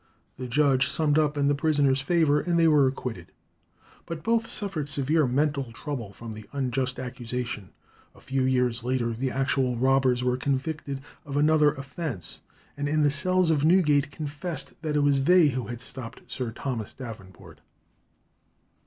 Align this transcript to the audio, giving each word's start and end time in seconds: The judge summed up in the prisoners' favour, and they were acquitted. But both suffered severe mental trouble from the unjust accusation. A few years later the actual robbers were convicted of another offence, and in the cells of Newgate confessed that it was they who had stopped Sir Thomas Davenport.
The 0.37 0.47
judge 0.47 0.87
summed 0.87 1.19
up 1.19 1.37
in 1.37 1.47
the 1.47 1.53
prisoners' 1.53 2.01
favour, 2.01 2.39
and 2.39 2.57
they 2.57 2.67
were 2.67 2.87
acquitted. 2.87 3.31
But 4.07 4.23
both 4.23 4.49
suffered 4.49 4.89
severe 4.89 5.27
mental 5.27 5.71
trouble 5.71 6.11
from 6.11 6.33
the 6.33 6.49
unjust 6.53 6.99
accusation. 6.99 7.69
A 8.15 8.19
few 8.19 8.41
years 8.41 8.83
later 8.83 9.13
the 9.13 9.29
actual 9.29 9.77
robbers 9.77 10.23
were 10.23 10.37
convicted 10.37 11.01
of 11.23 11.37
another 11.37 11.73
offence, 11.73 12.39
and 12.75 12.89
in 12.89 13.03
the 13.03 13.11
cells 13.11 13.51
of 13.51 13.63
Newgate 13.63 14.09
confessed 14.09 14.73
that 14.81 14.95
it 14.95 15.01
was 15.01 15.25
they 15.25 15.49
who 15.49 15.67
had 15.67 15.79
stopped 15.79 16.21
Sir 16.25 16.49
Thomas 16.49 16.95
Davenport. 16.95 17.61